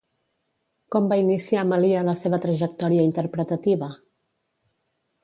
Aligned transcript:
Com 0.95 1.09
va 1.11 1.17
iniciar 1.23 1.65
Malia 1.71 2.01
la 2.07 2.15
seva 2.21 2.39
trajectòria 2.45 3.05
interpretativa? 3.11 3.91